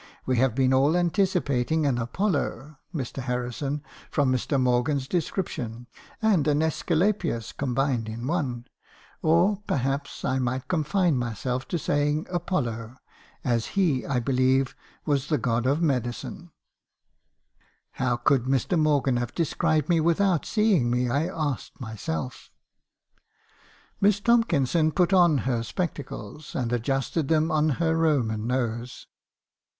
We 0.25 0.37
have 0.37 0.55
been 0.55 0.73
all 0.73 0.93
antici 0.93 1.39
pating 1.39 1.87
an 1.87 1.99
Apollo, 1.99 2.75
Mr. 2.91 3.21
Harrison, 3.21 3.83
from 4.09 4.31
Mr. 4.31 4.59
Morgan's 4.59 5.07
descrip 5.07 5.47
tion, 5.49 5.85
and 6.23 6.47
an 6.47 6.61
jEsculapius 6.61 7.55
combined 7.55 8.09
in 8.09 8.25
one; 8.25 8.65
or, 9.21 9.61
perhaps 9.67 10.25
I 10.25 10.39
might 10.39 10.67
confine 10.67 11.17
myself 11.17 11.67
to 11.67 11.77
saying 11.77 12.25
Apollo, 12.31 12.95
as 13.43 13.65
he, 13.77 14.03
I 14.03 14.19
believe, 14.19 14.75
was 15.05 15.27
the 15.27 15.37
God 15.37 15.67
of 15.67 15.83
Medicine!' 15.83 16.49
"How 17.91 18.17
could 18.17 18.45
Mr. 18.45 18.79
Morgan 18.79 19.17
have 19.17 19.35
described 19.35 19.87
me 19.87 19.99
without 19.99 20.47
seeing 20.47 20.89
me? 20.89 21.09
I 21.11 21.27
asked 21.27 21.79
myself. 21.79 22.49
"Miss 23.99 24.19
Tomkinson 24.19 24.93
put 24.93 25.13
on 25.13 25.37
her 25.45 25.61
spectacles, 25.61 26.55
and 26.55 26.73
adjusted 26.73 27.27
them 27.27 27.51
on 27.51 27.69
her 27.77 27.95
Roman 27.95 28.47
nose. 28.47 29.05